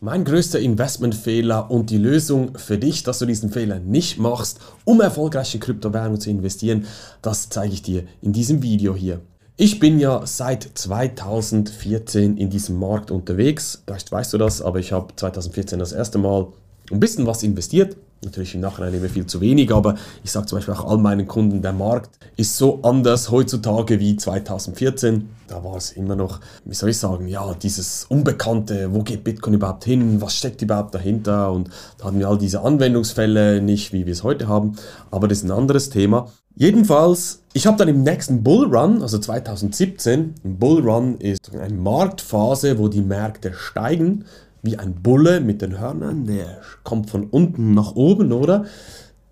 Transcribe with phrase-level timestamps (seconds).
[0.00, 5.00] Mein größter Investmentfehler und die Lösung für dich, dass du diesen Fehler nicht machst, um
[5.00, 6.86] erfolgreich in Kryptowährungen zu investieren,
[7.20, 9.20] das zeige ich dir in diesem Video hier.
[9.56, 13.82] Ich bin ja seit 2014 in diesem Markt unterwegs.
[13.84, 16.46] Vielleicht weißt du das, aber ich habe 2014 das erste Mal
[16.92, 17.96] ein bisschen was investiert.
[18.24, 19.94] Natürlich im Nachhinein immer viel zu wenig, aber
[20.24, 24.16] ich sage zum Beispiel auch all meinen Kunden, der Markt ist so anders heutzutage wie
[24.16, 25.28] 2014.
[25.46, 29.54] Da war es immer noch, wie soll ich sagen, ja, dieses Unbekannte, wo geht Bitcoin
[29.54, 34.04] überhaupt hin, was steckt überhaupt dahinter und da hatten wir all diese Anwendungsfälle nicht, wie
[34.04, 34.76] wir es heute haben,
[35.12, 36.28] aber das ist ein anderes Thema.
[36.60, 42.88] Jedenfalls, ich habe dann im nächsten Bullrun, also 2017, ein Bullrun ist eine Marktphase, wo
[42.88, 44.24] die Märkte steigen,
[44.62, 48.64] wie ein Bulle mit den Hörnern, der kommt von unten nach oben, oder?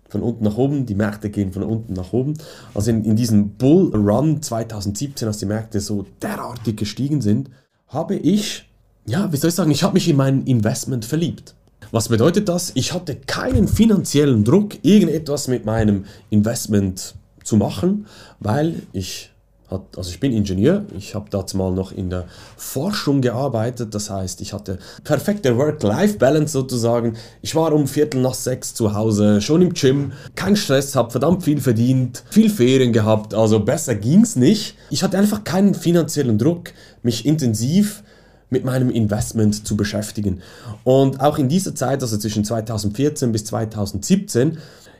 [0.09, 2.35] Von unten nach oben, die Märkte gehen von unten nach oben.
[2.73, 7.49] Also in, in diesem Bull Run 2017, als die Märkte so derartig gestiegen sind,
[7.87, 8.69] habe ich,
[9.05, 11.55] ja, wie soll ich sagen, ich habe mich in mein Investment verliebt.
[11.91, 12.71] Was bedeutet das?
[12.75, 18.07] Ich hatte keinen finanziellen Druck, irgendetwas mit meinem Investment zu machen,
[18.39, 19.31] weil ich
[19.69, 24.09] hat, also ich bin Ingenieur, ich habe dazu mal noch in der Forschung gearbeitet, das
[24.09, 27.17] heißt, ich hatte perfekte Work-Life-Balance sozusagen.
[27.41, 31.43] Ich war um Viertel nach sechs zu Hause, schon im Gym, kein Stress, habe verdammt
[31.43, 34.75] viel verdient, viel Ferien gehabt, also besser ging's nicht.
[34.89, 36.71] Ich hatte einfach keinen finanziellen Druck,
[37.03, 38.03] mich intensiv
[38.49, 40.41] mit meinem Investment zu beschäftigen.
[40.85, 44.57] Und auch in dieser Zeit, also zwischen 2014 bis 2017,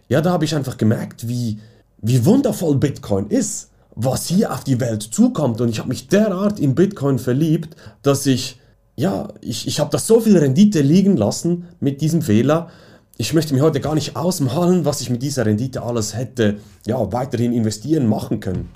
[0.10, 1.60] ja, da habe ich einfach gemerkt, wie,
[2.02, 5.60] wie wundervoll Bitcoin ist was hier auf die Welt zukommt.
[5.60, 8.60] Und ich habe mich derart in Bitcoin verliebt, dass ich,
[8.96, 12.70] ja, ich, ich habe da so viel Rendite liegen lassen mit diesem Fehler.
[13.18, 17.12] Ich möchte mir heute gar nicht ausmalen, was ich mit dieser Rendite alles hätte, ja,
[17.12, 18.70] weiterhin investieren, machen können.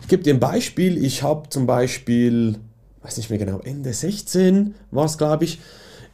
[0.00, 1.04] Ich gebe dir ein Beispiel.
[1.04, 2.56] Ich habe zum Beispiel,
[3.02, 5.60] weiß nicht mehr genau, Ende 16 war es, glaube ich,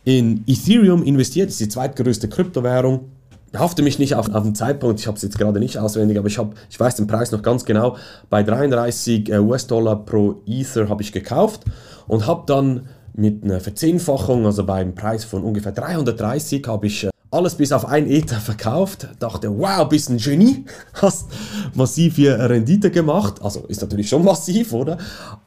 [0.02, 1.46] in Ethereum investiert.
[1.46, 3.12] Das ist die zweitgrößte Kryptowährung
[3.56, 6.28] hafte mich nicht auf, auf den Zeitpunkt, ich habe es jetzt gerade nicht auswendig, aber
[6.28, 7.96] ich, hab, ich weiß den Preis noch ganz genau.
[8.30, 11.62] Bei 33 äh, US-Dollar pro Ether habe ich gekauft
[12.06, 17.11] und habe dann mit einer Verzehnfachung, also beim Preis von ungefähr 330, habe ich äh,
[17.30, 19.08] alles bis auf ein Ether verkauft.
[19.18, 20.64] Dachte, wow, bist ein Genie,
[20.95, 21.27] hast
[21.74, 23.42] massiv hier Rendite gemacht.
[23.42, 24.98] Also ist natürlich schon massiv, oder?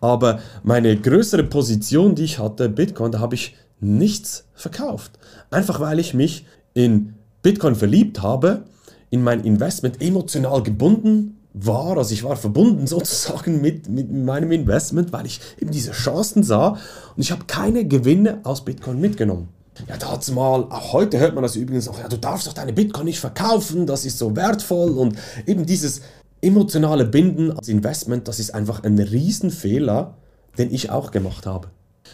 [0.02, 5.12] Aber meine größere Position, die ich hatte, Bitcoin, da habe ich nichts verkauft.
[5.50, 7.17] Einfach weil ich mich in
[7.48, 8.66] Bitcoin verliebt habe,
[9.10, 15.14] in mein Investment emotional gebunden war, also ich war verbunden sozusagen mit, mit meinem Investment,
[15.14, 19.48] weil ich eben diese Chancen sah und ich habe keine Gewinne aus Bitcoin mitgenommen.
[19.88, 22.74] Ja, dazu mal, auch heute hört man das übrigens auch, ja, du darfst doch deine
[22.74, 25.16] Bitcoin nicht verkaufen, das ist so wertvoll und
[25.46, 26.02] eben dieses
[26.42, 30.16] emotionale Binden als Investment, das ist einfach ein Riesenfehler,
[30.58, 31.70] den ich auch gemacht habe.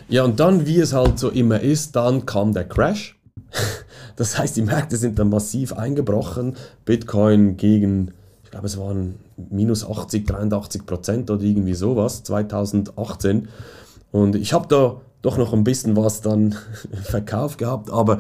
[0.10, 3.20] Ja, und dann, wie es halt so immer ist, dann kam der Crash.
[4.16, 6.56] Das heißt, die Märkte sind dann massiv eingebrochen.
[6.86, 8.12] Bitcoin gegen,
[8.44, 9.16] ich glaube, es waren
[9.50, 13.48] minus 80, 83 Prozent oder irgendwie sowas 2018.
[14.12, 16.56] Und ich habe da doch noch ein bisschen was dann
[17.04, 18.20] verkauft gehabt, aber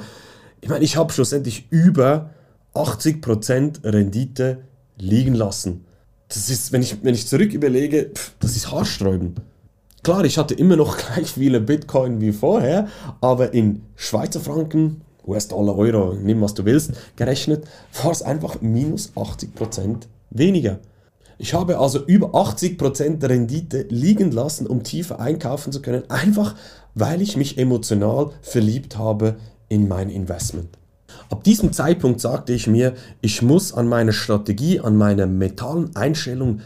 [0.62, 2.30] ich meine, ich habe schlussendlich über
[2.74, 4.63] 80 Prozent Rendite
[4.97, 5.85] liegen lassen.
[6.30, 9.41] Das ist, wenn ich, wenn ich zurück überlege, pff, das ist haarsträubend.
[10.03, 12.90] Klar, ich hatte immer noch gleich viele Bitcoin wie vorher,
[13.22, 17.64] aber in Schweizer Franken US-Dollar, Euro, nimm was du willst, gerechnet,
[18.03, 20.80] war es einfach minus 80% weniger.
[21.38, 26.56] Ich habe also über 80% Rendite liegen lassen, um tiefer einkaufen zu können, einfach
[26.94, 29.38] weil ich mich emotional verliebt habe
[29.69, 30.78] in mein Investment.
[31.30, 36.59] Ab diesem Zeitpunkt sagte ich mir, ich muss an meiner Strategie, an meiner mentalen Einstellung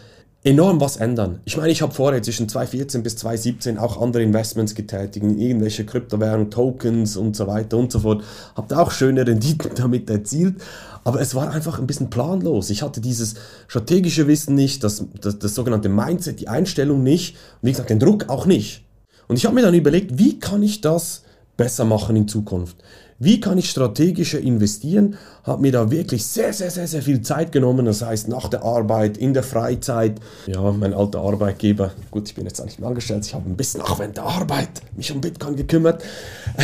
[0.47, 1.41] enorm was ändern.
[1.43, 5.85] Ich meine, ich habe vorher zwischen 2014 bis 2017 auch andere Investments getätigt, in irgendwelche
[5.85, 8.23] Kryptowährungen, Tokens und so weiter und so fort.
[8.55, 10.55] Habe da auch schöne Renditen damit erzielt,
[11.03, 12.69] aber es war einfach ein bisschen planlos.
[12.69, 13.35] Ich hatte dieses
[13.67, 18.29] strategische Wissen nicht, das, das, das sogenannte Mindset, die Einstellung nicht wie gesagt den Druck
[18.29, 18.85] auch nicht.
[19.27, 21.23] Und ich habe mir dann überlegt, wie kann ich das
[21.57, 22.78] besser machen in Zukunft?
[23.19, 25.18] Wie kann ich strategischer investieren?
[25.44, 27.88] Habe mir da wirklich sehr, sehr, sehr, sehr viel Zeit genommen.
[27.88, 30.19] Das heißt, nach der Arbeit, in der Freizeit.
[30.45, 33.81] Ja, mein alter Arbeitgeber, gut, ich bin jetzt nicht mehr angestellt, ich habe ein bisschen
[33.81, 36.04] auch während der Arbeit mich um Bitcoin gekümmert.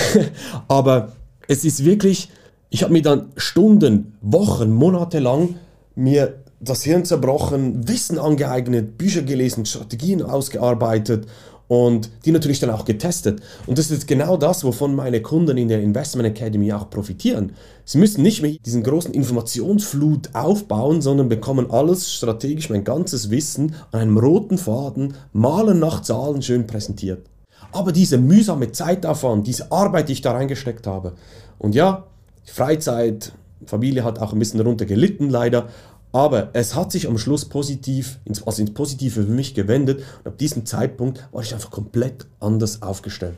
[0.68, 1.14] Aber
[1.48, 2.30] es ist wirklich,
[2.70, 5.56] ich habe mir dann Stunden, Wochen, Monate lang
[5.96, 11.28] mir das Hirn zerbrochen, Wissen angeeignet, Bücher gelesen, Strategien ausgearbeitet
[11.74, 13.42] und die natürlich dann auch getestet.
[13.66, 17.54] Und das ist genau das, wovon meine Kunden in der Investment Academy auch profitieren.
[17.84, 23.74] Sie müssen nicht mehr diesen großen Informationsflut aufbauen, sondern bekommen alles strategisch, mein ganzes Wissen
[23.92, 27.26] an einem roten Faden, malen nach Zahlen schön präsentiert.
[27.72, 31.14] Aber diese mühsame Zeitaufwand, diese Arbeit, die ich da reingesteckt habe.
[31.58, 32.04] Und ja,
[32.46, 33.32] Freizeit,
[33.66, 35.70] Familie hat auch ein bisschen darunter gelitten, leider.
[36.14, 40.04] Aber es hat sich am Schluss positiv, also ins Positive für mich gewendet.
[40.20, 43.36] Und ab diesem Zeitpunkt war ich einfach komplett anders aufgestellt.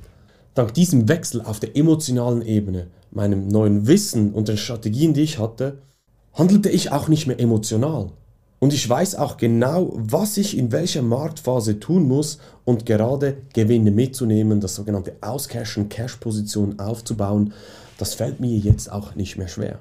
[0.55, 5.39] Dank diesem Wechsel auf der emotionalen Ebene, meinem neuen Wissen und den Strategien, die ich
[5.39, 5.79] hatte,
[6.33, 8.11] handelte ich auch nicht mehr emotional.
[8.59, 13.91] Und ich weiß auch genau, was ich in welcher Marktphase tun muss und gerade Gewinne
[13.91, 17.53] mitzunehmen, das sogenannte Auscashen, Cash-Position aufzubauen,
[17.97, 19.79] das fällt mir jetzt auch nicht mehr schwer.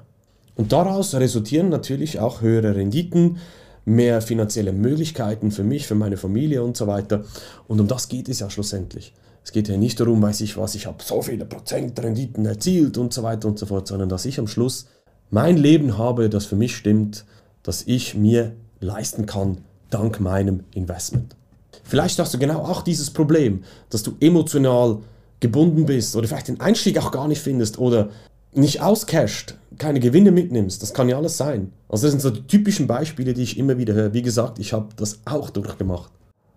[0.55, 3.37] Und daraus resultieren natürlich auch höhere Renditen,
[3.83, 7.23] mehr finanzielle Möglichkeiten für mich, für meine Familie und so weiter.
[7.67, 9.13] Und um das geht es ja schlussendlich.
[9.43, 12.97] Es geht ja nicht darum, weiß ich was, ich habe so viele Prozent Renditen erzielt
[12.97, 14.87] und so weiter und so fort, sondern dass ich am Schluss
[15.29, 17.25] mein Leben habe, das für mich stimmt,
[17.61, 19.59] das ich mir leisten kann
[19.91, 21.35] dank meinem Investment.
[21.83, 24.99] Vielleicht hast du genau auch dieses Problem, dass du emotional
[25.39, 28.09] gebunden bist oder vielleicht den Einstieg auch gar nicht findest oder
[28.57, 30.81] nicht auscasht, keine Gewinne mitnimmst.
[30.81, 31.71] Das kann ja alles sein.
[31.89, 34.13] Also das sind so die typischen Beispiele, die ich immer wieder höre.
[34.13, 36.11] Wie gesagt, ich habe das auch durchgemacht.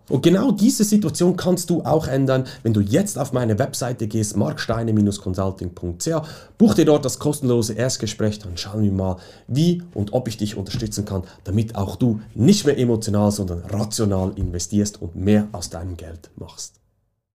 [0.09, 4.35] Und genau diese Situation kannst du auch ändern, wenn du jetzt auf meine Webseite gehst,
[4.35, 6.09] marksteine-consulting.ch,
[6.57, 9.17] buch dir dort das kostenlose Erstgespräch, dann schauen wir mal,
[9.47, 14.33] wie und ob ich dich unterstützen kann, damit auch du nicht mehr emotional, sondern rational
[14.35, 16.78] investierst und mehr aus deinem Geld machst.